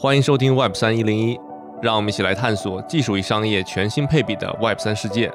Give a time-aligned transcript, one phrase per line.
[0.00, 1.36] 欢迎收听 Web 三一零一，
[1.82, 5.28] 让我们一起来探索技术与商业全新配比的 Web 三世界。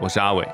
[0.00, 0.48] 我是阿伟。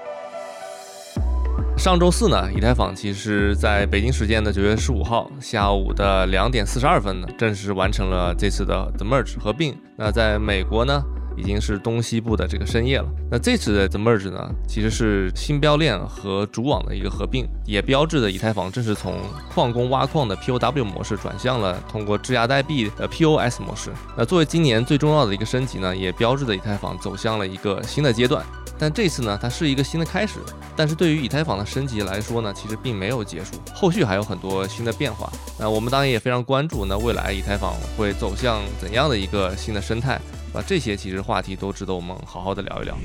[1.78, 9.78] 上周四呢，以太坊其实在北京时间的九月十五号下午的两点四十二分呢，正式完成了这次的 The Merge 合并。
[9.94, 11.00] 那在美国呢？
[11.36, 13.06] 已经是东西部的这个深夜了。
[13.30, 19.18] 那这次的 The Merge 呢，其实是新标链和主网的一个合并，也标志着以太坊正式从
[19.52, 23.90] 矿工挖矿的 POW 模式转向了通过质押代币的 POS 模式。
[24.16, 28.44] 那作为今年最重要的一个升级呢，也标志着以太坊走向了一个新的阶段。
[28.76, 30.40] 但这次呢，它是一个新的开始。
[30.74, 35.32] 但是对于以太坊的升级来说呢，其实并没有结束，后续还有很多新的变化。
[35.56, 40.20] 那我们当然也非常关注，那未来以太坊会走向怎样的一个新的生态？
[40.54, 42.96] 那这些其实话题都值得我们好好的聊一聊。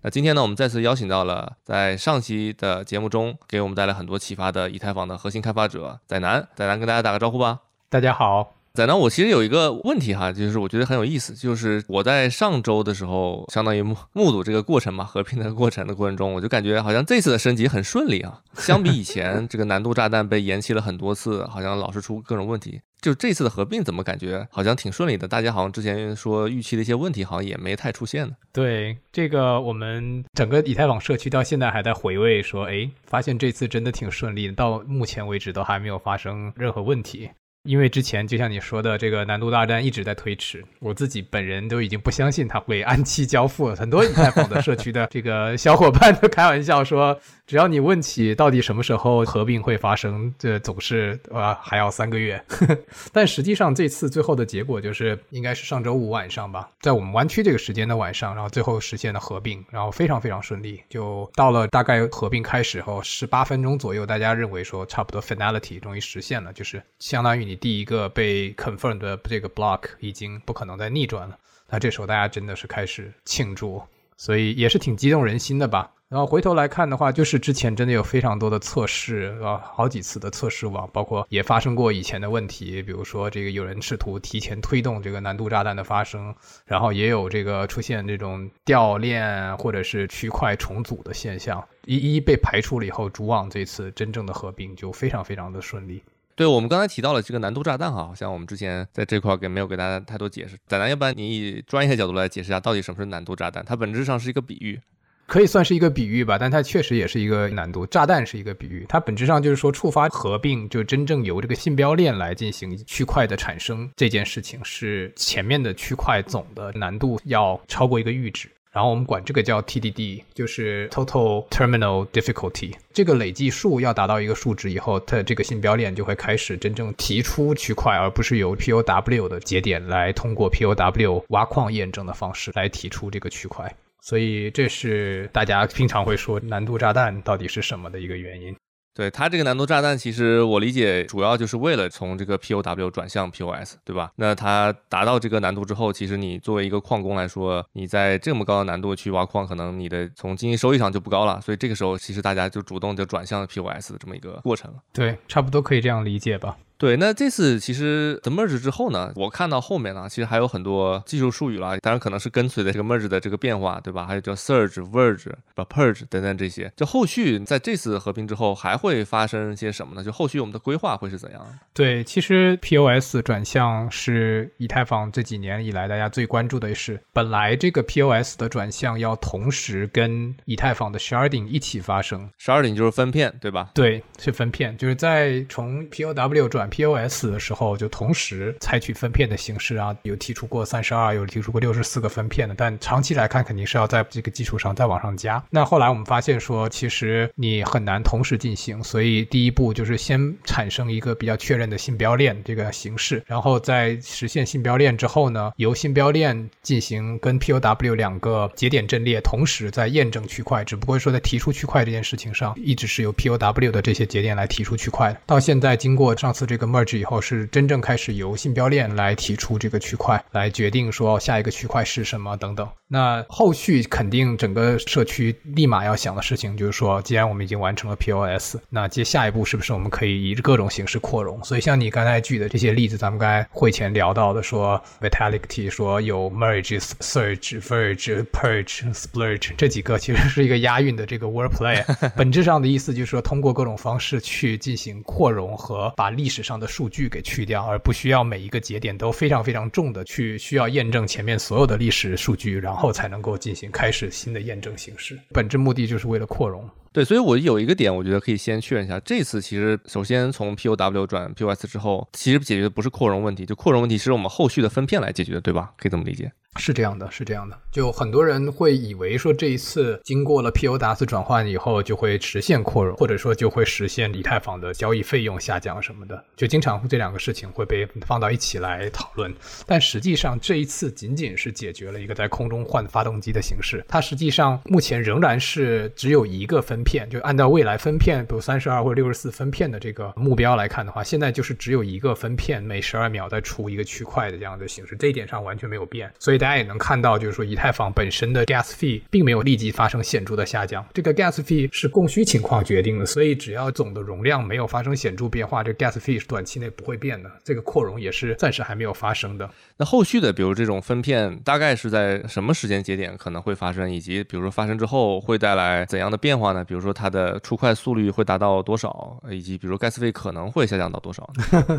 [0.00, 7.60] 那今天呢，我们再次邀请到了在上期的节目中给我们带来很多启发的以太坊的核心开发者仔南，仔南跟大家打个招呼吧。
[7.90, 8.57] 大家好。
[8.78, 25.26] 在那，我其实有一个问题哈，就是我觉得很有意思，就是我在上周的时候，相当于目目睹这个过程嘛，合并的过程的过程中，我就感觉好像这次的升级很顺利啊，相比以前这个难度炸弹被延期了很多次，好像老是出各种问题，就这次的合并怎么感觉好像挺顺利的？
[25.26, 28.34] 大家好像之前说预期的一些问题好像也没太出现呢。
[28.52, 37.28] 对，这个我们整个以太坊社区到现在还在回味，说哎，发现这次真的挺顺利，到目前为止都还没有发生任何问题。
[37.68, 43.76] 因为之前就像你说的，这个难度大战一直在推迟，我自己本人都已经不相信它会按期交付了。
[43.76, 47.20] 很多以太坊的社区的这个小伙伴都开玩笑说。
[47.48, 52.44] 只要你问起到底什么时候合并会发生，这总是啊还要三个月。
[53.10, 60.78] 但实际上这次最后的结果就是应该是上周五晚上吧，在我们湾区这个时间的晚上，然后最后实现了合并，然后非常非常顺利。
[60.90, 71.34] 就到了大概合并开始后十八分钟左右，大家认为说差不多 finality 终于实现了，就是相当于你第一个被 confirmed 的这个 block 已经不可能再逆转了。
[71.70, 73.82] 那这时候大家真的是开始庆祝，
[74.18, 75.90] 所以也是挺激动人心的吧。
[76.08, 96.02] 然后回头来看的话，就是之前真的有非常多的测试啊，好几次的测试网，包括也发生过以前的问题，比如说这个有人试图提前推动这个难度炸弹的发生，然后也有这个出现这种掉链或者是区块重组的现象，一一被排除了以后，主网这次真正的合并就非常非常的顺利。
[96.34, 103.62] 对我们刚才提到了这个难度炸弹哈，像我们之前在这块给没有给大家太多解释，咱咱要不然你以专业角度来解释一下，到底什么是难度炸弹？
[103.62, 104.80] 它本质上是一个比喻。
[105.28, 107.84] 可以算是一个比喻吧，但它确实也是一个难度。
[107.86, 122.72] 炸弹是一个比喻，它本质上就是说触发合并，就真正由这个信标链来进行区块的产生这件事情，是前面的区块总的难度要超过一个阈值，然后我们管这个叫 TDD，就是 Total Terminal Difficulty。
[122.94, 133.70] 这个累计数要达到一个数值以后，它这个信标链就会开始真正提出区块，而不是由 POW 的节点来通过 POW 挖矿验证的方式来提出这个区块。
[134.08, 138.56] 所以这是大家经常会说难度炸弹到底是什么的一个原因。
[138.94, 144.10] 对它这个难度炸弹，其实我理解主要就是为了从这个 POW 转向 POS，对吧？
[144.16, 151.38] 那它达到这个难度之后，其实你作为一个矿工来说，你在这么高的难度去挖矿，可能你的从经济收益上就不高了。
[151.42, 154.78] 所以这个时候，其实大家就主动就转向 POS 的这么一个过程了。
[154.90, 156.56] 对，差不多可以这样理解吧。
[156.78, 164.06] 对，那这次其实 the merge 之后呢，我看到后面呢，其实还有很多技术术语了，当然可能是跟随的这个 merge 的这个变化，对吧？
[164.06, 170.04] 还有叫 surge、verge、purge 等等这些，就后续在这次合并之后还会发生些什么呢？
[170.04, 171.44] 就后续我们的规划会是怎样？
[171.74, 183.70] 对，其实 POS 转向是以太坊这几年以来大家最关注的是，本来这个 POS 的转向要同时跟以太坊的 sharding 一起发生，sharding 就是分片，对吧？
[183.74, 195.42] 对，是分片，就是在从 POW 转 POS 的时候，就同时采取分片的形式啊，有提出过三十二，有提出过六十四个分片的，但长期来看，肯定是要在这个基础上再往上加。
[195.50, 215.20] 那后来我们发现说，其实你很难同时进行，所以第一步就是先产生一个比较确认的信标链这个形式，然后在实现信标链之后呢，由信标链进行跟 POW 两个节点阵列同时在验证区块，只不过说在提出区块这件事情上，一直是由 POW 的这些节点来提出区块的。
[215.24, 222.68] 到现在经过上次这个 merge 以后，是真正开始由信标链来提出这个区块，来决定说下一个区块是什么等等。
[222.90, 231.44] 那后续肯定整个社区立马要想的事情就是说，既然我们已经完成了 POS，那接下一步是不是我们可以以各种形式扩容？
[231.44, 241.84] 所以像你刚才举的这些例子，咱们刚才会前聊到的，说 Vitality 说有 Merge、Surge、Verge、Purge、Splurge 这几个，其实是一个押韵的这个 wordplay。
[242.16, 252.77] 本质上的意思就是说，通过各种方式去进行扩容和把历史上的数据给去掉，而不需要每一个节点都非常非常重的去需要验证前面所有的历史数据，然后。
[252.78, 256.68] 后才能够进行开始新的验证形式，本质目的就是为了扩容。
[256.98, 258.98] 对，所以我有一个点，我觉得可以先确认一下。
[258.98, 265.70] 这次其实首先从 POW 转 POS 之后，其实解决的不是扩容问题，就扩容问题是我们后续的分片来解决的，对吧？
[265.76, 266.32] 可以这么理解。
[266.56, 267.56] 是这样的，是这样的。
[267.70, 279.32] 就很多人会以为说这一次经过了 POW 转换以后就会实现扩容，或者说就会实现以太坊的交易费用下降什么的，就经常这两个事情会被放到一起来讨论。
[279.66, 287.08] 但实际上这一次仅仅是解决了一个在空中换发动机的形式，它实际上目前仍然是只有一个分片。
[287.10, 296.10] 就按照未来分片，比如三十二或者六十四分片的这个目标来看的话，现在就是只有一个分片，每十二秒再出一个区块的这样的形式，这一点上完全没有变。
[296.18, 300.84] 所以大家也能看到，就是说以太坊本身的 gas fee 并没有立即发生显著的下降。
[300.94, 307.30] 这个 gas fee 是供需情况决定的，所以只要总的容量没有发生显著变化，这 gas fee 是短期内不会变的。
[307.44, 309.48] 这个扩容也是暂时还没有发生的。
[309.76, 316.64] 那后续的，比如这种分片，大概是在什么时间节点可能会发生，以及比如说发生之后会带来怎样的变化呢？
[316.64, 321.28] 比如说它的出块速率会达到多少，以及比如 gas 费可能会下降到多少？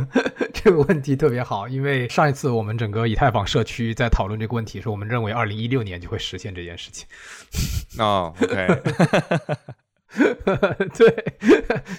[0.53, 7.07] 这个问题特别好，因为上一次我们整个以太坊社区在讨论这个问题时，我们认为二零一六年就会实现这件事情。
[7.97, 8.67] 哦，OK。
[10.97, 11.23] 对，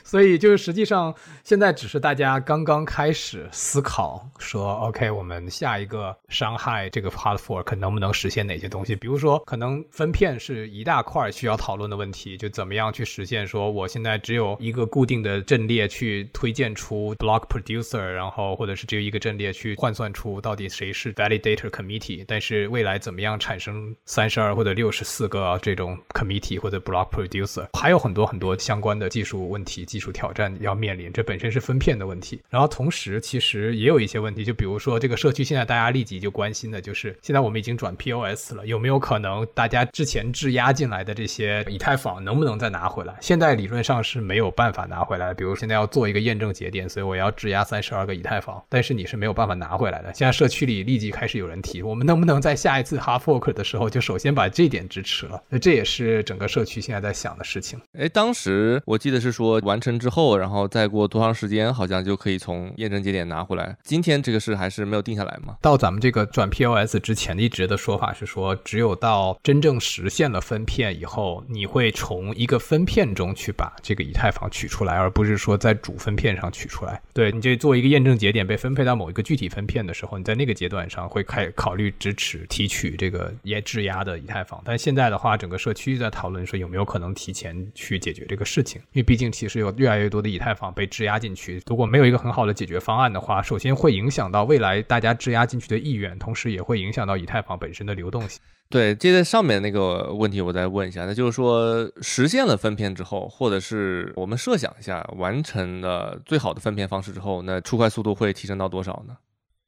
[0.02, 1.14] 所以就是实际上
[1.44, 8.96] 现在只是大家刚刚开始思考，说 OK，我们下一个伤害这个 hard fork 能不能实现哪些东西？
[8.96, 13.46] 比如说，可能分片是一大块需要讨论的问题，就怎么样去实现？
[13.46, 27.99] 说我现在只有一个固定的阵列去推荐出 block producer，然后或者是只有一个阵列去换算出到底谁是 validator committee，但是未来怎么样产生三十二或者六十四个这种 committee 或者 block producer，还有。
[28.00, 32.40] 很多很多相关的技术问题、技术挑战要面临，这本身是分片的问题。
[32.48, 43.14] 然后同时，其实也有一些问题，就比如说这个社区现在大家立即就关心的就是，现在我们已经转 POS 了，有没有可能大家之前质押进来的这些以太坊能不能再拿回来？
[43.20, 45.34] 现在理论上是没有办法拿回来。
[45.34, 50.12] 比如现在要做一个验证节点，所以我要质押三十二个以太坊，但是你是没有办法拿回来的。
[50.14, 55.42] 现在社区里立即开始有人提，我们能不能在下一次 h a r Fork 的时候就首先把这点支持了？
[55.48, 57.80] 那这也是整个社区现在在想的事情。
[57.98, 63.76] 哎，当时我记得是说完成之后，然后再过多长时间，好像就可以从验证节点拿回来。
[63.82, 65.56] 今天这个事还是没有定下来吗？
[65.60, 77.02] 到咱们这个转 POS 之前，一直的说法是说，只有到真正实现了分片以后，你会从一个分片中去把这个以太坊取出来，而不是说在主分片上取出来。
[77.12, 84.62] 对，你就做一个验证节点被分配到某一个具体分片的时候，你在那个阶段上会开考虑支持提取这个也质押的以太坊。
[84.64, 88.26] 但现在的话，整个社区在讨论说有没有可能提前去解决。
[88.28, 98.38] 这个事情，因为毕竟其实有越来越多的以太坊被质押进去，如果没有一个很好的解决方案的话，首先会影响到未来大家质押进去的意愿，同时也会影响到以太坊本身的流动性。
[98.68, 109.16] 对，接着上面那个问题，我再问一下，那就是说实现了分片之后，或者是我们设想一下完成了最好的分片方式之后，那出块速度会提升到多少呢？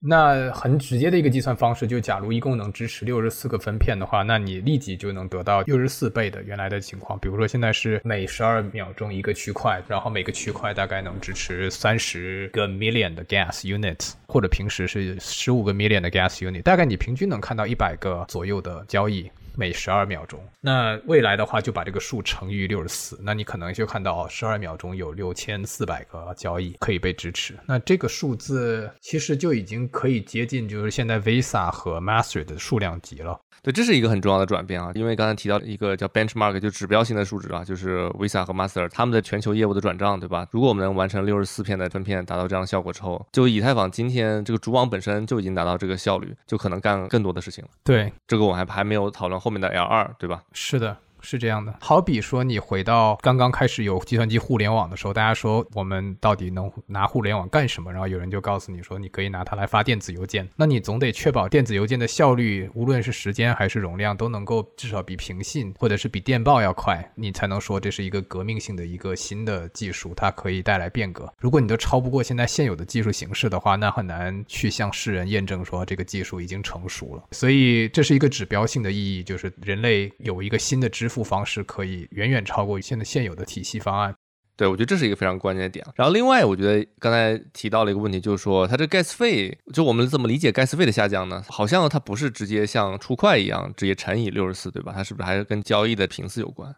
[0.04, 7.16] 那很直接的一个计算方式，就假如一共能支持六十四个分片的话，那你立即就能得到六十四倍的原来的情况。
[7.20, 19.30] 比如说现在是每十二秒钟一个区块，然后每个区块大概能支持三十个 million 的 gas units，或者平时是十五个 million 的 gas unit，大概你平均能看到一百个左右的交易。
[19.56, 27.54] 每十二秒钟，那未来的话就把这个数乘以六十四，那你可能就看到十二秒钟有六千四百个交易可以被支持。
[27.66, 33.38] 那这个数字其实就已经可以接近，就是现在 Visa 和 Master 的数量级了。
[33.64, 40.48] 对，这是一个很重要的转变啊，因为刚才提到一个叫 benchmark，就指标性的数值啊，就是 Visa 和 Master 他们的全球业务的转账，对吧？
[40.50, 47.70] 如果我们能完成六十四片的分片，达到这样的效果之后，就以太坊今天这个主网本身就已经达到这个效率，就可能干更多的事情了。
[47.84, 50.44] 对，这个我还还没有讨论后面的 L 二，对吧？
[50.52, 50.96] 是的。
[51.22, 51.74] 是这样的。
[51.80, 57.90] 好比说，你回到刚刚开始有计算机互联网的时候，大家说我们到底能拿互联网干什么？
[57.90, 60.46] 然后有人就告诉你说，你可以拿它来发电子邮件。
[60.56, 71.32] 那你总得确保电子邮件的效率，无论是时间还是容量，都能够至少比平信或者是比电报要快，你才能说这是一个革命性的一个新的技术，它可以带来变革。
[71.38, 77.22] 如果你都超不过现在现有的技术形式的话，那很难去向世人验证说这个技术已经成熟了。
[77.30, 84.14] 所以这是一个指标性的意义，就是人类有一个新的支付方式，可以远远超过现在现有的体系方案。
[84.54, 85.84] 对，我觉得这是一个非常关键的点。
[85.94, 91.42] 然后另外，我觉得刚才提到了一个问题，就是说它这 gas 费，就我们怎么理解 gas 费的下降呢？
[91.48, 94.92] 好像它不是直接像出块一样直接乘以六十四，对吧？
[94.94, 96.74] 它是不是还是跟交易的频次有关？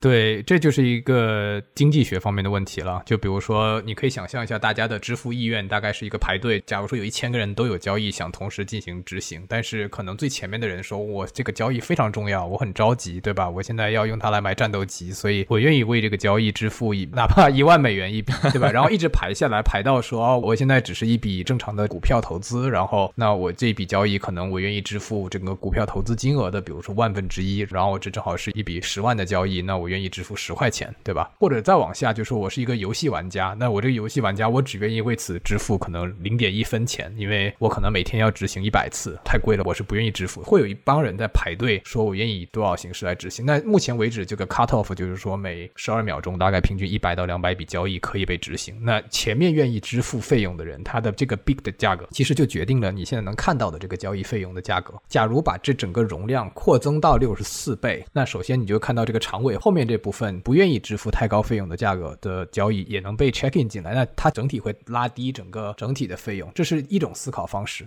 [0.00, 3.02] 对，这就是一个经济学方面的问题了。
[3.04, 6.62] 就比如说，你可以想象一下，大家的支付意愿大概是一个排队。
[6.64, 13.50] 假如说有一千个人都有交易想同时进行执行，但是可能最前面的人说：“我这个交易非常重要，我很着急，对吧？
[13.50, 31.30] 我现在要用它来买战斗机，所以我愿意为这个交易支付一哪怕一万美元一笔，对吧？”然后一直排下来，排到说：“哦，我现在只是一笔正常的股票投资，然后那我这笔交易可能我愿意支付整个股票投资金额的，比如说万分之一，然后这正好是一笔十万的交易，那我愿意支付。”十块钱，对吧？
[31.38, 40.40] 或者再往下，就说我是一个游戏玩家，那我这个游戏玩家，我只愿意为此支付可能零点一分钱，因为我可能每天要执行一百次，太贵了，我是不愿意支付。
[40.42, 43.44] 会有一帮人在排队，说我愿意以多少形式来执行。
[43.44, 48.76] 那目前为止，这个 cut off 就是说每十二秒钟大概平均一百到两百笔交易可以被执行。
[48.82, 54.94] 那前面愿意支付费用的人，他的这个 big 的价格，其实就决定了你现在能看到的这个交易费用的价格。
[55.08, 60.40] 假如把这整个容量扩增到六十四倍，那首先你就看到这个长尾后面这部分。
[60.40, 67.86] 不愿意支付太高费用的价格的交易也能被 check in 进来，那它整体会拉低整个整体的费用，这是一种思考方式。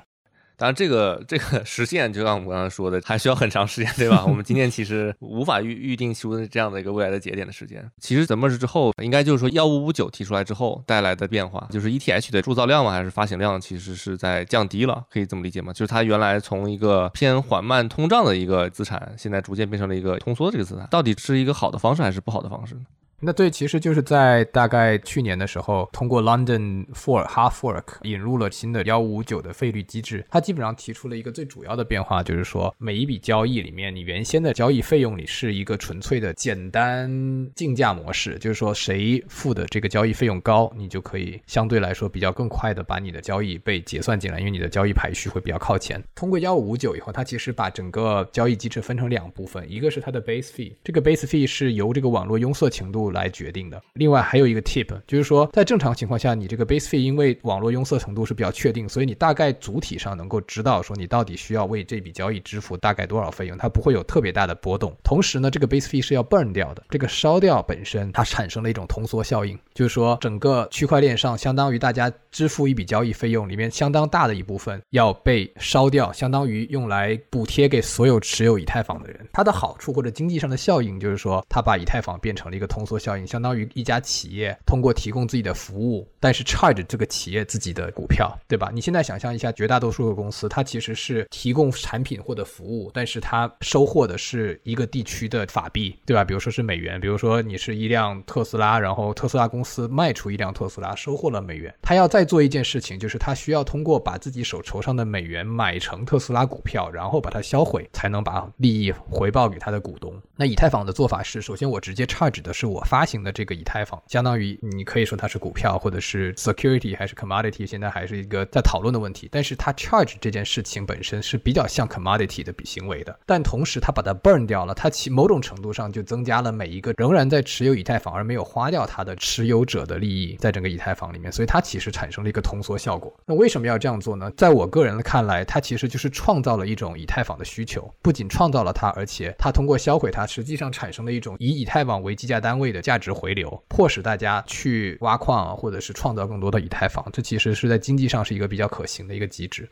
[0.62, 4.24] 当然，这个这 个实现，就像我们刚才说的，还需要很长时间，对吧？
[4.30, 7.84] 我们今天其实无法预预定出这样的一个未来的节点的时间。
[8.00, 15.74] 其实怎么是之后，应该就是说幺五五九提出来之后带来的变化，就是 ETH 的铸造量嘛，还是发行量，其实是在降低了，可以这么理解吗？
[15.74, 22.82] 就是它原来从一个偏缓慢通胀的一个资产，现在逐渐变成了一个通缩的这个资产，到底是一个好的方式还是不好的方式呢？
[23.24, 30.26] 那对，其实就是在大概去年的时候，通过 London Fork Half Fork 引入了新的幺五九的费率机制。
[30.28, 37.08] 它基本上提出了一个最主要的变化，就是说每一笔交易里面，你原先的交易费用里是一个纯粹的简单
[37.54, 46.04] 竞价模式，就是说谁付的这个交易费用高，你就可以相对来说比较更快的把你的交易被结算进来，因为你的交易排序会比较靠前。
[46.16, 53.11] 通过幺五五九以后，它其实把整个交易机制分成两部分，一个是它的 base fee，这个 base fee 是由这个网络拥塞程度。
[53.12, 53.82] 来决定的。
[53.94, 64.96] 另外还有一个 tip，就是说，在正常情况下，你这个 base fee 因为网络拥塞程度是比较确定，所以你大概主体上能够知道说你到底需要为这笔交易支付大概多少费用，它不会有特别大的波动。
[65.04, 79.28] 同时呢，这个 base fee 是要 burn 掉的，这个烧掉本身它产生了一种通缩效应，就是说整个区块链上相当于大家支付一笔交易费用里面相当大的一部分要被烧掉，相当于用来补贴给所有持有以太坊的人。
[79.34, 83.01] 它的好处或者经济上的效应就是说，它把以太坊变成了一个通缩。
[83.02, 88.70] 效应相当于一家企业通过提供自己的服务，但是 charge 这个企业自己的股票，对吧？
[88.74, 96.24] 你现在想象一下，绝大多数的公司，它其实是提供产品或者服务，但是它收获的是一个地区的法币，对吧？
[96.24, 110.14] 比如说是美元，比如说你是一辆特斯拉，然后特斯拉公司卖出一辆特斯拉，收获了美元，他要再做一件事情，就是他需要通过把自己手头上的美元买成特斯拉股票，然后把它销毁，才能把利益回报给他的股东。
[110.36, 112.82] 那以太坊的做法是，首先我直接 charge 的是我。
[112.92, 119.30] 发行的这个以太坊，相当于你可以说它是股票，或者是 security 还是 commodity，现在还是一个在讨论的问题。
[119.32, 133.18] 但是它 charge 这件事情本身是比较像 commodity 的行为的，但同时它把它 burn 掉了，它其某种程度上就增加了每一个仍然在持有以太坊而没有花掉它的持有者的利益，在整个以太坊里面，所以它其实产生了一个通缩效果。
[133.26, 134.30] 那为什么要这样做呢？
[134.36, 142.82] 在我个人看来，它其实就是创造了一种以太坊的需求，不仅创造了它，而且它通过销毁它，实际上产生了一种以以太坊为计价单位的。
[142.82, 149.70] 价值回流，迫使大家去挖矿，或者是创造更多的以太坊，这其实是在经济上是一个比较可行的一个机制。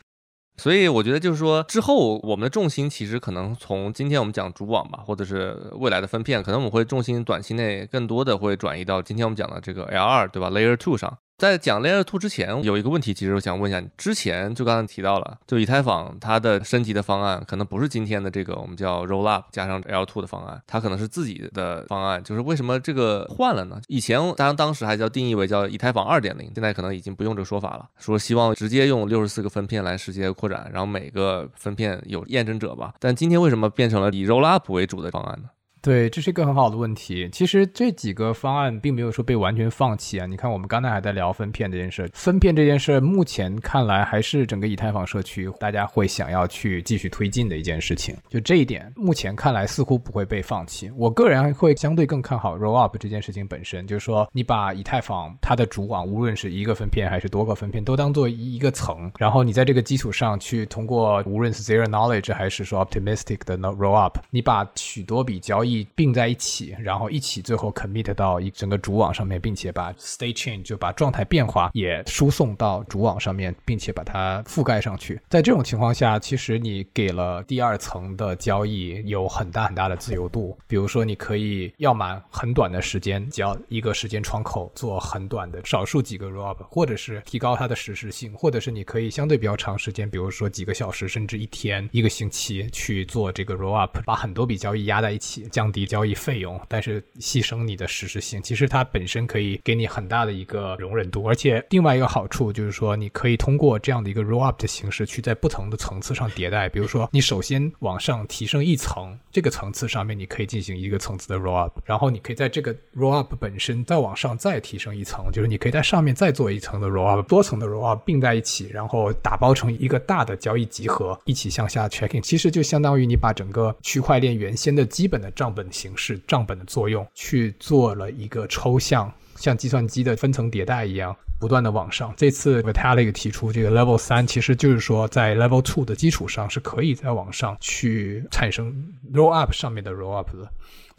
[0.56, 11.18] 所以我觉得就是说，之后我们的重心其实可能从今天我们讲主网吧，或者是未来的分片，可能我们会重心短期内更多的会转移到今天我们讲的这个 L 二，对吧？Layer Two 上。
[11.40, 22.22] 在讲 Layer Two 之前，有一个问题，其实我想问一下你，之前就刚才提到了，就以太坊它的升级的方案，可能不是今天的这个我们叫 Roll Up 加上 L Two 的方案，它可能是自己的方案。
[22.22, 23.80] 就是为什么这个换了呢？
[23.88, 32.92] 以前当当时还叫定义为叫以太坊二点零，现在可能已经不用这个说法了，说希望直接用六十四个分片来实现扩展，然后每个分片有验证者吧。
[33.00, 35.48] 但今天为什么变成了以 Roll Up 为主的方案呢？
[35.82, 37.28] 对，这是一个很好的问题。
[37.32, 40.26] 其实这几个方案并没有说被完全放弃啊。
[40.26, 48.14] 你看，我们刚才还在聊分片这件事，分片这件事目前看来还是整个以太坊社区大家会想要去继续推进的一件事情。
[48.28, 50.90] 就这一点，目前看来似乎不会被放弃。
[50.96, 65.69] 我个人会相对更看好 roll up 这件事情本身，就是说你把以太坊它的主网，无论是一个分片还是多个分片，都当做一一个层，然后你在这个基础上去通过无论是 zero knowledge 还是说 optimistic 的 roll up，你把许多笔交易。
[65.94, 75.20] 并在一起，然后一起最后 commit 到一整个主网上面，并且把 state change 就把状态变化也输送到主网上面，并且把它覆盖上去。
[75.28, 80.56] 在这种情况下，其实你给了第二层的交易有很大很大的自由度。
[80.66, 95.48] 比如说，你可以要么很短的时间，只要一个时间窗口做很短的少数几个 roll up，或者是提高它的实时性，或者是你可以相对比较长时间，比如说几个小时甚至一天、一个星期去做这个 roll up，把很多笔交易压在一起。
[95.60, 98.40] 降低交易费用，但是牺牲你的实时性。
[98.42, 106.66] 其实它本身可以给你很大的一个容忍度，而且另外一个好处就是说，你可以通过这样的一个 roll up 的形式，去在不同的层次上迭代。
[106.70, 122.22] 比如说，你首先往上提升一层，这个层次上面你可以进行一个层次的 roll up，然后你可以在这个 roll up 本身再往上再提升一层，就是你可以在上面再做一层的 roll up，多层的 roll up 并在一起，然后打包成一个大的交易集合，一起向下 checking。
[122.22, 125.49] 其实就相当于你把整个区块链原先的基本的账。
[125.54, 132.12] 本形式、账本的作用去做了一个抽象，像计算机的分层迭代一样，不断的往上。
[132.16, 138.72] 这次 Vitalik 提出这个 Level 三，其实就是说在 Level two 的基础上是可以再往上去产生
[139.12, 140.50] Roll Up 上面的 Roll Up 的。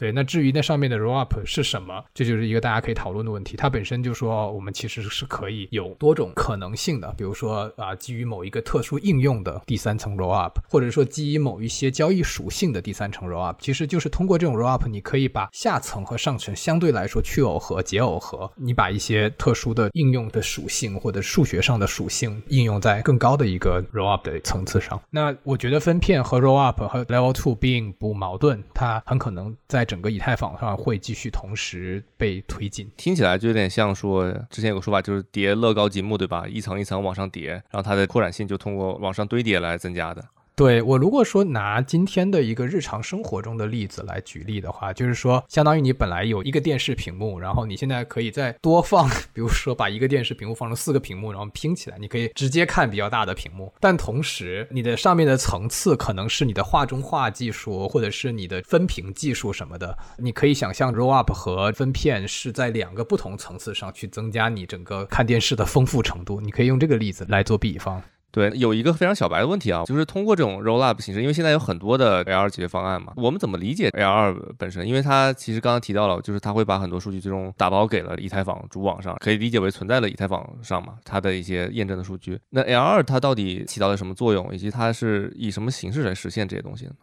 [0.02, 3.56] 对，那至于那上面的 roll up 是什么，这就是一个大家可以讨论的问题。
[3.56, 25.00] 它本身就说，我们其实是可以有多种可能性的，比如说啊，基于某一个特殊应用的第三层 roll up，或者说基于某一些交易属性的第三层 roll up，其实就是通过这种 roll up，你可以把下层和上层相对来说去耦合、解耦合，你把一些特殊的应用的属性或者数学上的属性应用在更高的一个 roll up 的层次上。
[25.12, 29.86] 那我觉得分片和 roll up 和 level two 并不矛盾，它很可能在。
[29.92, 36.48] 整个以太坊上会继续同时被推进，听起来就有点像说之前有个说法，就是叠乐高积木，对吧？
[36.48, 40.24] 一层一层往上叠，然后它的扩展性就通过往上堆叠来增加的。
[40.56, 53.74] 对我如果说拿今天的一个日常生活中的例子来举例的话，就是说，相当于你本来有一个电视屏幕，然后你现在可以再多放，比如说把一个电视屏幕放成四个屏幕，然后拼起来，你可以直接看比较大的屏幕。
[53.80, 59.98] 但同时，你的上面的层次可能是你的画中画技术，或者是你的分屏技术什么的。
[60.18, 66.40] 你可以想象，roll up 和分片是在两个不同层次上去增加你整个看电视的丰富程度。
[66.40, 68.02] 你可以用这个例子来做比方。
[68.32, 74.88] 对，有一个非常小白的问题啊，就是通过这种 roll up 形式，因为现在有很多的 L2 解决方案嘛，我们怎么理解 L2 本身？
[74.88, 82.40] 因为它其实刚刚提到了，就是它会把很多数据最终打包给了以太坊主网上，可以理解为存在了以太坊上嘛，它的一些验证的数据。
[82.50, 86.96] 那 L2 它到底起到了什么作用，以及它是以什么形式来实现这些东西的呢？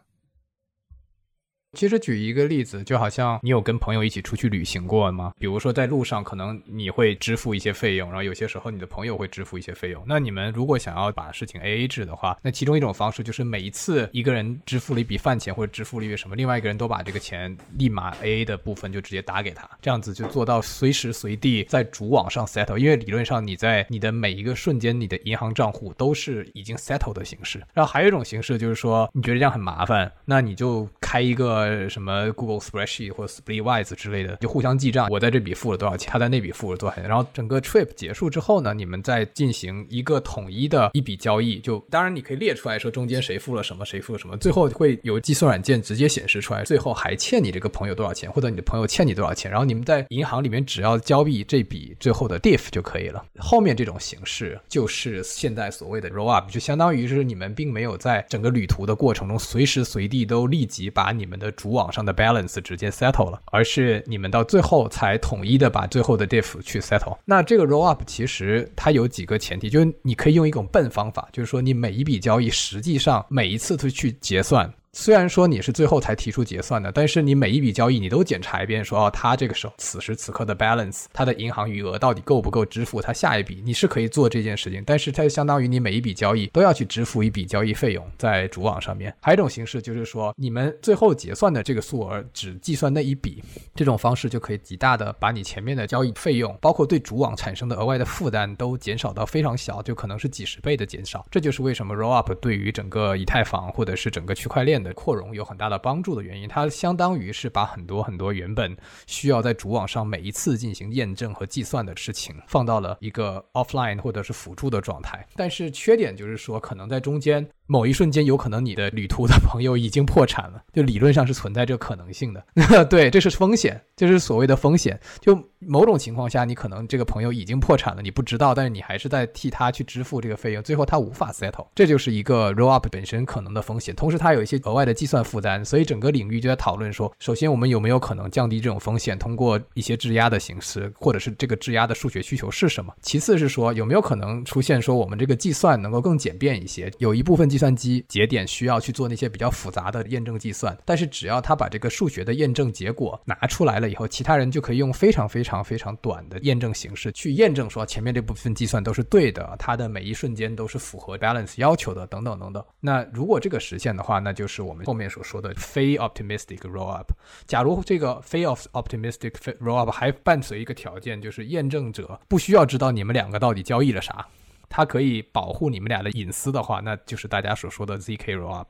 [1.77, 5.31] 其实举一个例子，就好像你有跟朋友一起出去旅行过吗？
[5.37, 10.03] 比如说在路上，可能你会支付一些费用，然后有些时候你的朋友会支付一些费用。
[10.07, 22.79] 那你们如果想要把事情 A A 制的话，那其中一种方式就是每一次一个人支付了一笔饭钱或者支付了一个什么，另外一个人都把这个钱立马 A A 的部分就直接打给他，这样子就做到随时随地在主网上 settle。
[22.79, 27.59] 因为理论上你在你的每一个瞬间，你的银行账户都是已经 settle 的形式。
[27.75, 31.58] 然后还有一种形式就是说，你觉得这样很麻烦，那你就开一个。
[31.59, 35.07] 呃，什么 Google Spreadsheet 或 Splitwise 之类的，就互相记账。
[35.09, 37.07] 我在这笔付了多少钱，他在那笔付了多少钱。
[37.07, 41.59] 然后整个 trip 结束之后呢，你们再进行一个统一的一笔交易。
[41.59, 44.37] 就当然你可以列出来说中间谁付了什么，谁付了什么。
[44.37, 49.49] 最后会有计算软件直接显示出来，最后还欠你这个朋友多少钱，或者你的朋友欠你多少钱。
[49.51, 53.23] 然后你们在银行里面只要交易这笔最后的 diff 就可以了。
[53.37, 67.17] 后面这种形式就是现在所谓的 roll up，就相当于是你们并没有在整个旅途的过程中随时随地都立即把你们的主网上的 balance 直接 settle 了，而是你们到最后才统一的把最后的 diff 去 settle。
[67.25, 74.71] 那这个 roll up 其实它有几个前提，就是你可以用一种笨方法，就是说你每一笔交易实际上每一次都去结算。
[74.91, 83.61] 虽然说你是最后才提出结算的，但是你每一笔交易你都检查一遍，说哦，他这个时候此时此刻的 balance，他的银行余额到底够不够支付他下一笔？
[83.63, 89.13] 你是可以做这件事情，但是它相当于你每一笔交易都要去支付一笔交易费用在主网上面。
[89.21, 93.43] 还有一种形式就是说，你们最后结算的这个数额只计算那一笔，
[93.75, 101.23] 这种方式就可以极大的把你前面的交易费用，包括对主网产生的额外的负担都减少到非常小，就可能是几十倍的减少。
[101.29, 104.78] 这就是为什么 roll up 对于整个以太坊或者是整个区块链。
[104.83, 106.47] 的扩容有很大的帮助的原因。
[106.47, 108.75] 它相当于是把很多很多原本
[109.07, 115.25] 需要在主网上每一次进行验证和计算的事情放到了一个 offline 或者是辅助的状态。
[115.35, 117.47] 但是缺点就是说，可能在中间。
[117.71, 122.43] 某一瞬间，有可能你的旅途的朋友已经破产了，就理论上是存在这个可能性的。
[122.89, 124.99] 对，这是风险，这是所谓的风险。
[125.19, 133.93] 就某种情况下，你可能这个朋友已经破产了，你不知道，但是你还是在替他去支付这个费用，最后他无法 settle，这就是一个 roll up 本身可能的风险。
[133.95, 142.93] 同时，它有一些额外的计算负担，所以整个领域就在讨论说，首先我们有没有可能降低这种风险，通过一些质押的形式，或者是这个质押的数学需求是什么？
[143.01, 162.63] 其次是说，有没有可能出现说我们这个计算能够更简便一些，有一部分计算机节点需要去做那些比较复杂的验证计算，但是只要他把这个数学的验证结果拿出来了以后，其他人就可以用非常非常非常短的验证形式去验证说前面这部分计算都是对的，它的每一瞬间都是符合 balance 要求的，等等等等。
[162.79, 167.07] 那如果这个实现的话，那就是我们后面所说的非 optimistic rollup。
[167.45, 174.27] 假如这个非 optimistic rollup 还伴随一个条件，就是验证者不需要知道你们两个到底交易了啥。
[174.71, 178.67] 它可以保护你们俩的隐私的话，那就是大家所说的 ZK Rollup。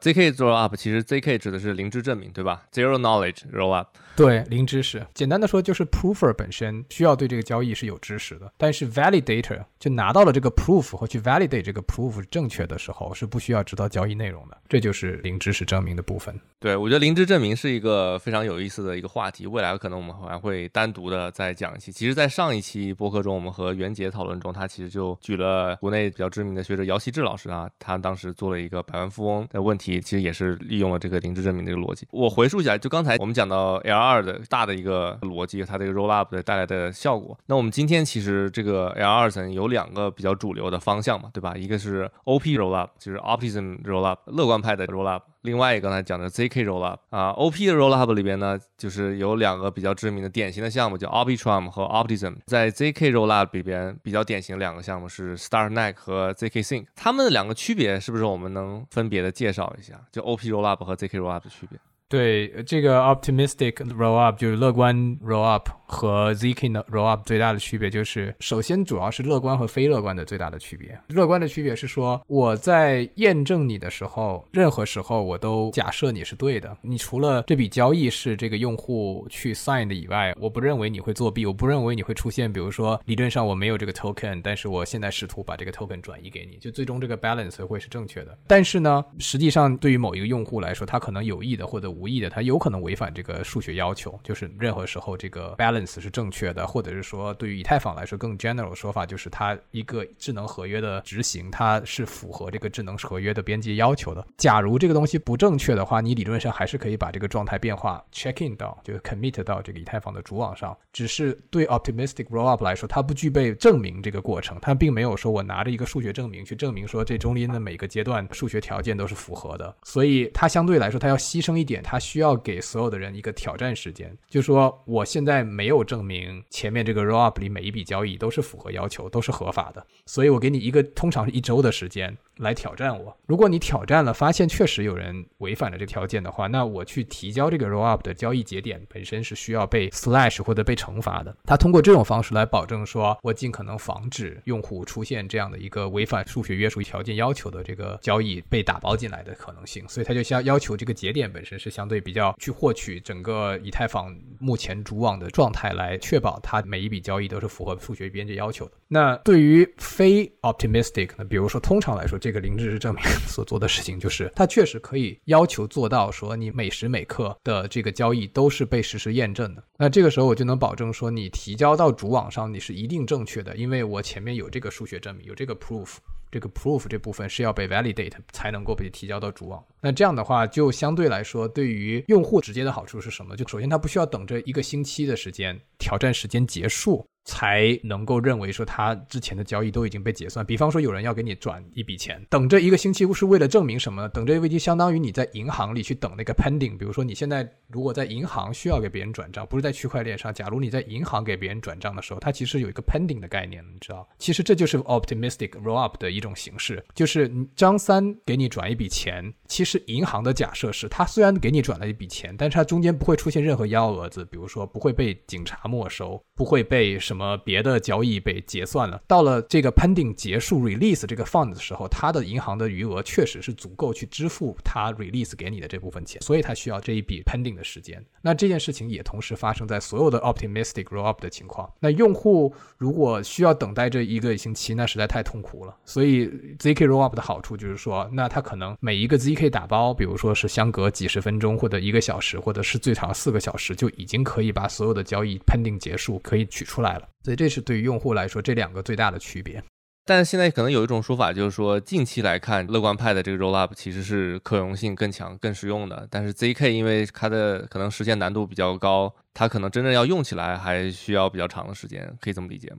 [0.00, 3.86] ZK Rollup 其实 ZK 指的是零知证明，对吧？Zero Knowledge Rollup。
[4.14, 5.06] 对，零知识。
[5.14, 14.56] 简单的说，就是 Proofer 本身需要对这个交易是有知识的，但是 Validator 就拿到了这个 Proof 和去 Validate 这个 Proof 正确的时候，是不需要知道交易内容的。
[14.68, 16.38] 这就是零知识证明的部分。
[16.58, 21.92] 对，我觉得零知证明是一个非常有意思的一个话题，未来可能我们还会单独的再讲一期。
[21.92, 30.56] 其实，在上一期播客中，我们和袁杰讨论中，他其实就举了国内比较知名的学者姚希志老师啊，他当时做了一个百万富翁的问题，其实也是。
[30.68, 37.38] 利用了这个零知证明这个逻辑，我回溯一下，就刚才我们讲到 L 二的大的一个逻辑，它这个 roll up 的带来的效果。
[37.46, 41.54] 那我们今天其实这个 L 二层有两个比较主流的方向嘛，对吧？
[41.56, 45.24] 一个是 OP roll up，就是 optimism roll up，乐观派的 roll up。
[45.42, 52.36] 另外一个刚才讲的 ZK roll up 啊，OP 的 roll up 里边呢，就是有两个比较知名的典型的项目，叫 Arbitrum 和 Optimism。
[52.46, 56.86] 在 ZK roll up 里边比较典型的两个项目是 Starknet 和 ZK Sync。
[56.96, 60.00] 它们的两个区别是不是我们能分别的介绍一下？
[60.10, 61.78] 就 OP roll up 和 ZK roll up 的区别？
[62.08, 70.98] 对这个 optimistic roll up 就是乐观 roll up 和 zk 的 roll up 最大的区别就是，首先主要是乐观和非乐观的最大的区别。
[71.08, 76.76] 乐观的区别是说，我在验证你的时候，任何时候我都假设你是对的。
[76.82, 88.38] 你除了这笔交易是这个用户去 sign 的以外，我不认为你会作弊，我不认为你会出现，比如说理论上我没有这个 token，但是我现在试图把这个 token 转移给你，就最终这个 balance 会是正确的。
[88.46, 104.24] 但是呢，实际上对于某一个用户来说，他可能有意的或者无意的，它有可能违反这个数学要求，就是任何时候这个 balance 是正确的，或者是说对于以太坊来说更 general 说法，就是它一个智能合约的执行，它是符合这个智能合约的边界要求的。
[104.36, 110.76] 假如这个东西不正确的话，你理论上还是可以把这个状态变化 check in 到，就是 commit 到这个以太坊的主网上。
[110.92, 122.28] 只是对 optimistic rollup 来说，它不具备证明这个过程，它并没有说我拿着一个数学证明去证明说这中间的每个阶段数学条件都是符合的，所以它相对来说它要牺牲一点，他需要。
[122.28, 132.14] 要给所有的人一个挑战时间，就说我现在没有证明前面这个 roll up 里每一笔交易都是符合要求，都是合法的，所以我给你一个通常是一周的时间。
[132.38, 133.16] 来挑战我。
[133.26, 141.36] 如果你挑战了，发现确实有人违反了这个条件的话，那我去提交这个 roll up 的交易节点本身是需要被 slash 或者被惩罚的。
[141.44, 149.84] 他通过这种方式来保证说，我尽可能防止用户出现这样的一个违反数学约束条件要求的这个交易被打包进来的可能性。
[149.88, 158.72] 所以他就要要求这个节点本身是相对比较去获取整个以太坊目前主网的状态，来确保它每一笔交易都是符合数学边界要求的。
[158.86, 162.27] 那对于非 optimistic，那比如说通常来说这。
[162.28, 169.64] 这个零知识证明 所做的事情，就是它确实可以要求做到说，你每时每刻的这个交易都是被实时验证的。
[169.78, 175.96] 那这个时候我就能保证说，你提交到主网上你是一定正确的，因为我前面有这个数学证明，有这个 proof，
[176.30, 179.64] 这个 proof 这部分是要被 validate 才能够被提交到主网。
[179.80, 183.34] 那这样的话，就相对来说，对于用户直接的好处是什么？
[183.34, 187.06] 就首先他不需要等着一个星期的时间，挑战时间结束。
[187.28, 190.44] 才能够认为说他之前的交易都已经被结算。
[190.46, 194.08] 比方说有人要给你转一笔钱，等这一个星期是为了证明什么呢？
[194.08, 196.78] 等这一个星期相当于你在银行里去等那个 pending。
[196.78, 200.32] 比如说你现在如果在银行需要给别人转账，不是在区块链上。
[200.32, 204.08] 假如你在银行给别人转账的时候，它其实有一个 pending 的概念，你知道？
[204.18, 217.17] 其实这就是 optimistic roll up 的一种形式，就是张三给你转一笔钱，其实银行的假设是他虽然给你转了一笔钱，但是他中间不会出现任何幺蛾子，比如说不会被警察没收，不会被什么。
[217.18, 228.00] 么别的交易被结算了，到了这个 pending 结束 release 这个 fund 的时候，他的银行的余额确实是足够去支付他 release 给你的这部分钱，所以他需要这一笔 pending 的时间。
[228.22, 231.68] 那这件事情也同时发生在所有的 optimistic roll up 的情况。
[231.80, 235.74] 那用户如果需要等待这一个星期，那实在太痛苦了。
[235.84, 236.28] 所以
[236.58, 247.07] zk roll up 的好处就是说，那他可能每一个 zk 打包，比如说是相隔几十分钟或者一个小时，或者是最长四个小时，就已经可以把所有的交易 pending 结束，可以取出来了。
[247.22, 249.62] 所以这是对于用户来说这两个最大的区别。
[250.04, 256.08] 但现在可能有一种说法，就是说近期来看，乐观派的这个 roll up 其实是可用性更强、更实用的。
[256.10, 262.78] 但是 zk 因为它的可能实现难度比较高，它可能真正要用起来还需要比较长的时间，可以这么理解吗？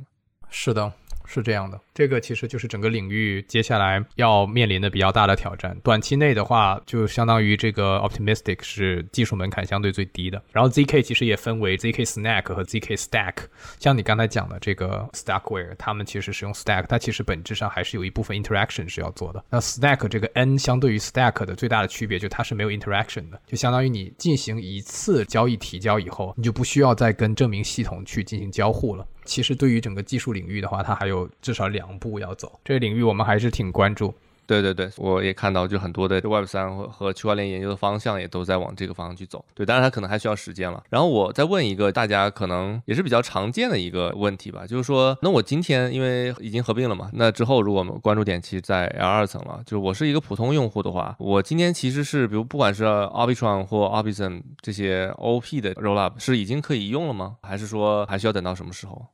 [0.50, 0.92] 是的。
[1.32, 5.78] 是这样的，这个其实就是整个领域接下来要面临的比较大的挑战。
[5.84, 10.42] 短期内的话，就相当于这个 optimistic 是技术门槛相对最低的。
[10.52, 13.36] 然后 zk 其实也分为 zk snack 和 zk stack。
[13.78, 19.44] 像你刚才讲的这个 stackware，他们其实是用 stack，它其实本质上还是有一部分 interaction 是要做的。
[19.52, 29.06] 那 stack 这个 n 相对于 stack 的最大的区别，就它是没有 interaction 的，就相当于你进行一次交易提交以后，你就不需要再跟证明系统去进行交互了。
[29.30, 32.60] 其实对于整个技术领域的话，它还有至少两步要走。
[32.66, 34.12] 这个领域我们还是挺关注。
[34.48, 39.46] 对对对，我也看到，就很多的 Web 三和区块链研究的方向也都在往这个方向去走。
[39.54, 40.84] 对，当然它可能还需要时间了。
[40.90, 57.36] 然后我再问一个大家可能也是比较常见的一个问题吧，就是说，那我今天因为已经合并了嘛，那之后如果关注点其实在 L 二层了，就是我是一个普通用户的话，我今天其实是比如不管是 Arbitrum 或 Arbitrum 这些 OP 的 Rollup 是已经可以用了吗？
[57.44, 59.06] 还是说还需要等到什么时候？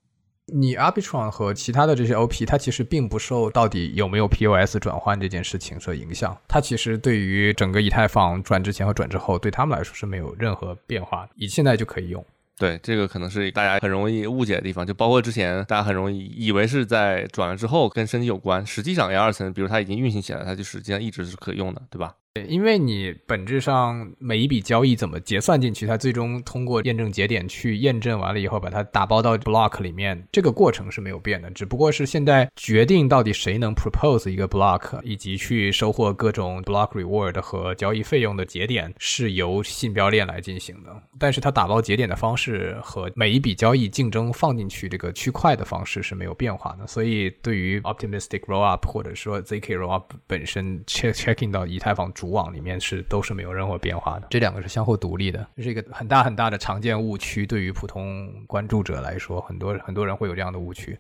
[0.54, 6.38] 你 Arbitron 和其他的这些 OP，它其实并不受到底有没有 POS 转换这件事情所影响。
[6.48, 12.24] 它其实对于整个以太坊转之前和转之后，对他们来说是没有任何变化，你现在就可以用。
[12.58, 22.16] 对，这个可能是大家很容易误解的地方，就包括之前大家很容易以为是在转了之后跟升级有关，实际上 L 二层，比如它已经运行起来，它就实际上一直是可用的，对吧？
[22.50, 51.14] 因为你本质上每一笔交易怎么结算进去，它最终通过验证节点去验证完了以后，把它打包到 block 里面，这个过程是没有变的，只不过是现在决定到底谁能 propose 一个 block，以及去收获各种 block reward 和交易费用的节点是由信标链来进行的，但是它打包节点的方式和每一笔交易竞争放进去这个区块的方式是没有变化的，所以对于 optimistic rollup 或者说 zk rollup 本身 check
[51.14, 57.46] checking 到以太坊主主网里面是都是没有任何变化的，这两个是相互独立的，这是一个很大很大的常见误区。
[57.46, 60.98] 对于普通关注者来说，很多很多人会有这样的误区。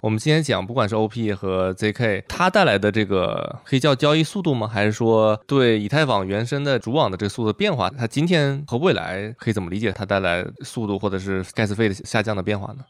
[0.00, 4.66] 我们今天讲，不管是 OP 和 ZK，它带来的这个可以叫交易速度吗？
[4.66, 7.88] 还是说对以太坊原生的主网的这个速度变化？
[7.90, 12.84] 它今天和未来可以怎么理解它带来速度或者是 gas 费的下降的变化呢？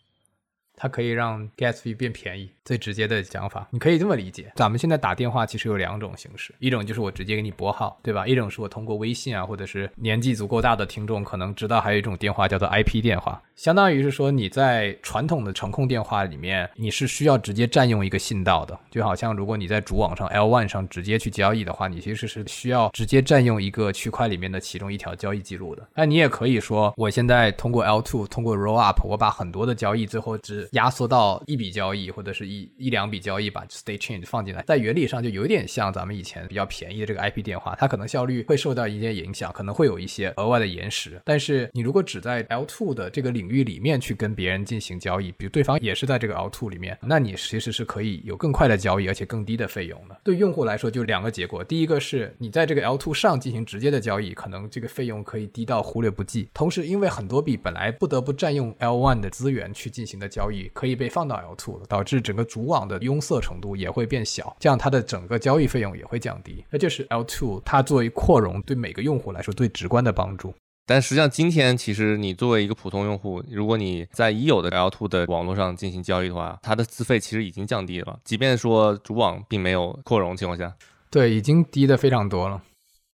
[0.83, 4.51] 它可以让 gas fee 变便宜，最直接的讲法，你可以这么理解。
[4.57, 8.27] 咱们现在打电话其实有两种形式，一种就是我直接给你拨号，对吧？
[8.27, 25.87] 一种是我通过微信啊，或者是年纪足够大的听众可能知道，还有一种电话叫做 IP 电话，相当于是说你在传统的程控电话里面，你是需要直接占用一个信道的，就好像如果你在主网上 L1 上直接去交易的话，你其实是需要直接占用一个区块里面的其中一条交易记录的。
[25.95, 41.21] 那你也可以说，我现在通过 L2，通过 roll up，我把很多的交易最后只压缩到一笔交易或者是一一两笔交易，把 state change 放进来，在原理上就有点像咱们以前比较便宜的这个 IP 电话，它可能效率会受到一些影响，可能会有一些额外的延时。
[41.25, 50.17] 但是你如果只在 L2 的这个领域里面去跟别人进行交易，比如对方也是在这个 L2 里面，那你其实是可以有更快的交易，而且更低的费用的。
[50.23, 66.65] 对用户来说，就两个结果：第一个是你在这个 L2 上进行直接的交易，可能这个费用可以低到忽略不计；同时，因为很多笔本来不得不占用 L1 的资源去进行的交易，可以被放到 L2 导致整个主网的拥塞程度也会变小，这样它的整个交易费用也会降低。
[66.71, 70.53] 那就是 L2 它作为扩容对每个用户来说最直观的帮助。
[70.87, 80.75] 但实际上，今天其实你作为一个普通用户，如果你在已有的 L2 的网络上进行交易的话，它的资费其实已经降低了，即便说主网并没有扩容情况下，
[81.09, 82.61] 对，已经低的非常多了。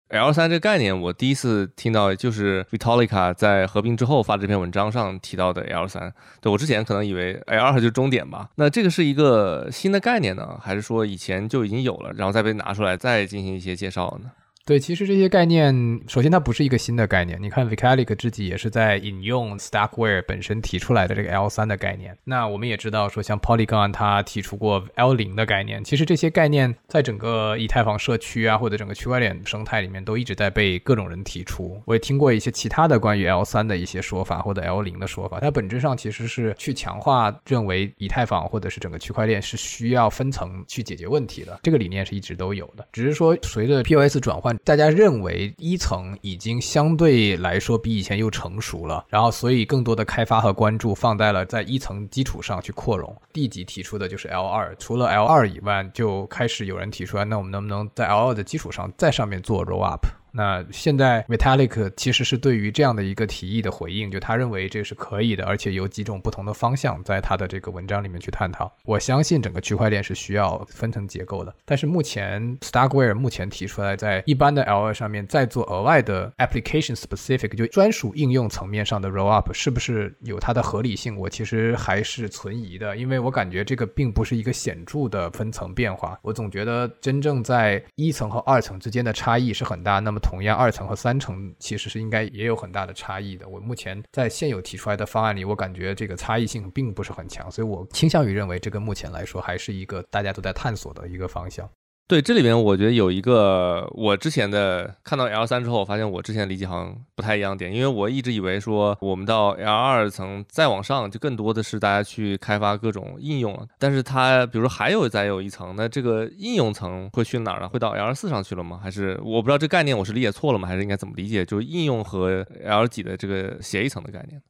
[0.09, 6.13] L 三这个概念，我第一次听到就是 Vitalika 在合并之后发这篇文章上提到的 L 三。
[6.41, 8.49] 对我之前可能以为 L 二就是终点吧。
[8.55, 14.31] 那这个是一个新的概念呢，还是说以前就已经有了，然后再被拿出来再进行一些介绍呢？
[14.67, 15.73] 对，其实这些概念，
[16.09, 17.41] 首先它不是一个新的概念。
[17.41, 22.19] 你看 Vitalik 自己也是在引用 Stackware 本身提出来的这个 L 三的概念。
[22.25, 25.85] 那我们也知道说，像 Polygon 它提出过 L 零的概念。
[25.85, 31.81] 其实这些概念在整个以太坊社区啊，或者整个区块链生态里面都一直在被各种人提出。
[31.85, 35.39] 我也听过一些其他的关于 L 三的一些说法，或者 L 零的说法。
[35.39, 41.61] 它本质上其实是去强化认为以太坊或者是整个区块链是需要分层去解决问题的。
[41.63, 44.56] 这个理念是一直都有的，只是说随着 POS 转换。
[44.65, 53.15] 大家认为一层已经相对来说比以前又成熟了，然后所以更多的开发和关注放在了在一层基础上去扩容。
[53.33, 60.07] D 级提出的就是 L 二，除了 L 二以外，就开始有人提出来，那我们能不能在 L 二的基础上在上面做 roll up？
[60.37, 68.71] 那现在 Vitalik 其实是对于这样的一个提议的回应，就他认为这是可以的，而且有几种不同的方向在他的这个文章里面去探讨。
[68.85, 81.17] 我相信整个区块链是需要分层结构的，但是目前 Starkware 目前提出来在一般的 L2 上面再做额外的 application specific 就专属应用层面上的 roll up，是不是有它的合理性？
[81.17, 86.19] 我其实还是存疑的，因为我感觉这个并不是一个显著的分层变化。
[86.21, 89.99] 我总觉得真正在一层和二层之间的差异是很大。
[89.99, 93.49] 那么同样，二层和三层其实是应该也有很大的差异的。
[93.49, 101.71] 我目前在现有提出来的方案里，我感觉这个差异性并不是很强，所以我倾向于认为这个目前来说还是一个大家都在探索的一个方向。
[102.09, 113.67] 对，这里面我觉得有一个我之前的看到 L 三之后，我发现我之前理解好像不太一样点，因为我一直以为说我们到 L 二层再往上，就更多的是大家去开发各种应用了。
[113.77, 117.69] 但是它比如说还有再有一层，那这个应用层会去哪儿呢？
[117.69, 118.79] 会到 L 四上去了吗？
[118.81, 120.69] 还是我不知道这概念我是理解错了吗？
[120.69, 121.45] 还是应该怎么理解？
[121.45, 124.41] 就是应用和 L 几的这个协议层的概念？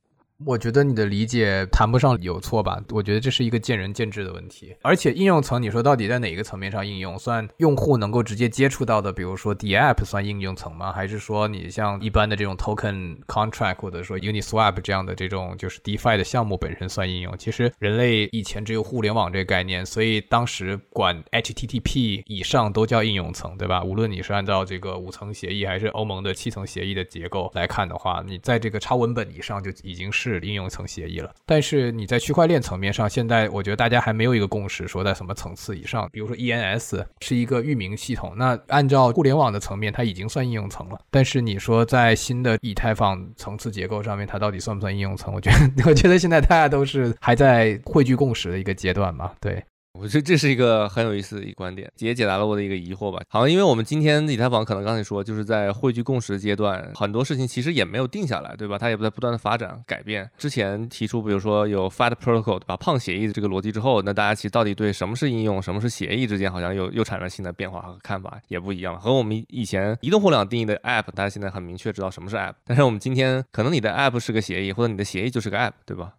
[0.44, 2.79] 我觉得你的理解谈不上有错吧？
[2.90, 4.77] 我觉得这是一个见仁见智的问题。
[4.83, 7.18] 而且应用层，你说到底在哪个层面上应用？
[7.18, 10.92] 算用户能够直接接触到的，比如说 DApp 算应用层吗？
[10.92, 17.35] 还是说你像一般的这种 Token Contract 或者说 Uniswap 这样的这种就是 DeFi 的项目本身算应用？
[17.38, 23.83] 其实人类以前只有互联网这个概念，所以当时管 HTTP 以上都叫应用层，对吧？
[23.83, 30.25] 无论你是按照这个五层协议还是欧盟的七层协议的结构来看的话，你在这个超文本以上就已经是。
[30.30, 36.08] 是应用层协议了，但是你在区块链层面上，现在我觉得大家还没有一个共识，说在什么层次以上。
[36.12, 40.98] 比如说 ENS 是一个域名系统，那按照互联网的层面，它已经算应用层了。
[41.10, 45.32] 但是你说在新的以太坊层次结构上面，它到底算不算应用层？
[45.32, 49.32] 我觉得， 我觉得现在大家都是还在汇聚共识的一个阶段嘛。
[49.40, 49.62] 对。
[50.00, 53.22] 我觉得这是一个很有意思的一个观点，也解答了我的一个疑惑吧。
[53.28, 58.78] 好因为我们今天以太坊可能刚才说，就是在汇聚共识的阶段，很多事情其实也没有定下来，对吧？
[58.78, 60.28] 它也不在不断的发展改变。
[60.37, 62.76] 之前提出，比如说有 Fat Protocol 对吧？
[62.76, 69.00] 胖协议的这个逻辑之后，那大家其实到底对什么是应用，什么是协议之间，好像又又产生了新的变化和看法，也不一样了。
[69.00, 76.12] 和我们以前移动互联网定义的 App，大家现在很明确知道什么是 App，但是我们今天可能你的 App 是个协议，或者你的协议就是个 App，对吧？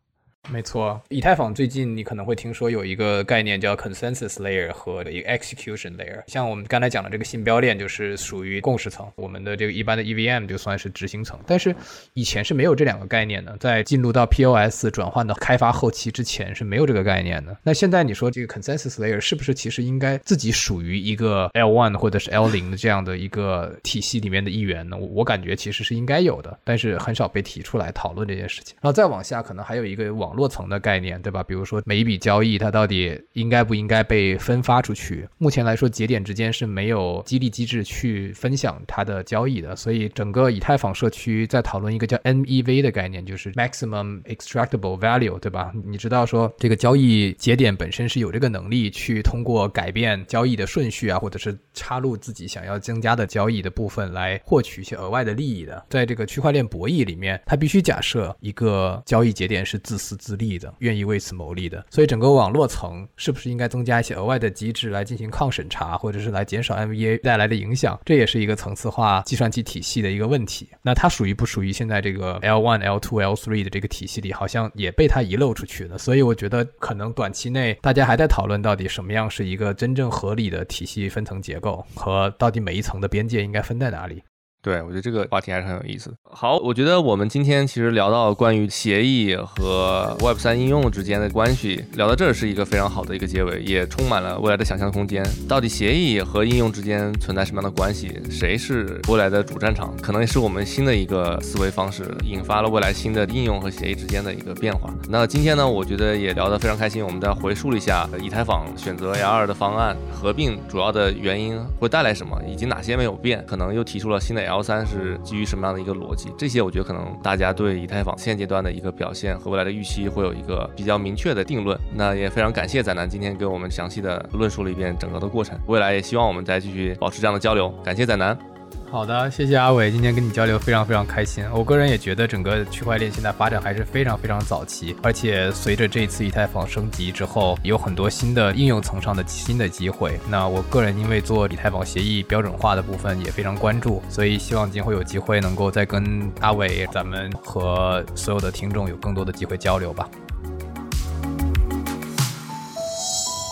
[0.50, 6.24] 没错，以太坊最近你可能会听说有一个概念叫 consensus layer 和一个 execution layer。
[6.28, 11.38] 像我们刚才讲的这个信标链就是属于共识层，我们的这个一般的 EVM 就算是执行层。
[11.46, 11.76] 但是
[12.14, 17.58] 以前是没有这两个概念的，在进入到 POS 转换的开发后期之前是没有这个概念的。
[17.62, 24.96] 那现在你说这个 consensus layer 是不是其实应该自己属于一个 L1 或者是 L0 的这样的一个体系里面的一员呢？
[24.96, 28.78] 我我感觉其实是应该有的，但是很少被提出来讨论这件事情。
[28.82, 30.37] 然后再往下，可能还有一个网。
[30.38, 31.42] 落层的概念，对吧？
[31.42, 35.28] 比如说每一笔交易，它到底应该不应该被分发出去？
[35.40, 45.72] 目前来说，节点之间是没有激励机制去分享它的交易的，所以整个以太坊社区在讨论一个叫 MEV 的概念，就是 Maximum Extractable Value，对吧？
[45.86, 55.86] 你知道说这个交易节点本身是有这个能力去通过改变交易的顺序啊，或者是插入自己想要增加的交易的部分来获取一些额外的利益的。
[55.90, 60.18] 在这个区块链博弈里面，它必须假设一个交易节点是自私。
[60.18, 67.98] 自自利的，愿意为此谋利的，所以整个网络层是不是应该增加一些额外的机制来进行抗审查，或者是来减少 MVA 带来的影响？
[68.04, 70.68] 这也是一个层次化计算机体系的一个问题。
[70.82, 74.34] 那它属于不属于现在这个 L1、L2、L3 的这个体系里？
[74.34, 75.98] 好像也被它遗漏出去了。
[75.98, 84.22] 所以我觉得可能短期内大家还在讨论到底什么样是一个真正合理的体系分层结构，和到底每一层的边界应该分在哪里。
[84.68, 86.14] 对，我觉得这个话题还是很有意思。
[86.30, 95.26] 好，我觉得我们今天其实聊到关于协议和 Web 三应用之间的关系，聊到这是一个非常好的一个结尾，也充满了未来的想象空间。
[95.48, 98.12] 到底协议和应用之间存在什么样的关系？
[98.30, 99.96] 谁是未来的主战场？
[100.02, 104.94] 可能是我们新的一个思维方式，引发了未来新的应用和协议之间的一个变化。
[105.08, 107.02] 那今天呢，我觉得也聊得非常开心。
[107.06, 116.34] 我们再回溯一下以太坊选择 L2 的方案合并主要的原因会带来什么，以及哪些没有变，可能又提出了新的 L L 三是基于什么样的一个逻辑。
[116.38, 121.78] 这些我觉得可能大家对以太坊现阶段的一个表现和未来的预期会有一个比较明确的定论。
[121.94, 125.58] 那也非常感谢仔南今天给我们详细的论述了一遍整个的过程。
[125.68, 127.70] 未来也希望我们再继续保持这样的交流。
[127.84, 128.57] 感谢仔南。
[128.90, 131.44] 好的，谢谢阿伟，今天跟你交流非常非常开心。
[131.54, 140.18] 我个人也觉得整个区块链现在发展还是非常非常早期，而且随着这一次以太坊升级之后，有很多新的应用层上的新的机会。
[140.30, 150.10] 那我个人因为做以太坊协议标准化的部分也非常关注，所以希望今后有机会能够再跟阿伟咱们和所有的听众有更多的机会交流吧。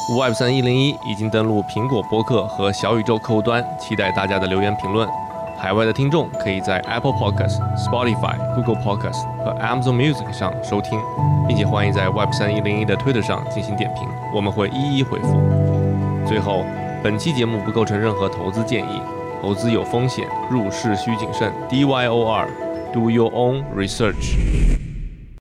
[0.08, 5.10] Web 三一零一已经登录苹果播客和小宇宙客户端，期待大家的留言评论。
[5.58, 11.02] 海外的听众可以在 Apple Podcast、Spotify、Google Podcast 和 Amazon Music 上收听，
[11.48, 15.42] 并且欢迎在 Web 三一零一的 Twitter 上进行点评，我们会一一回复。
[16.28, 16.64] 最后，
[17.04, 19.02] 本期节目不构成任何投资建议，
[19.42, 21.52] 投资有风险，入市需谨慎。
[21.68, 24.85] D Y O R，Do your own research。